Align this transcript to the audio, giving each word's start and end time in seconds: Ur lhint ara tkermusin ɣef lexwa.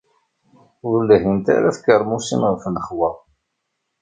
Ur 0.89 0.97
lhint 1.09 1.45
ara 1.55 1.75
tkermusin 1.75 2.41
ɣef 2.51 2.63
lexwa. 2.75 3.09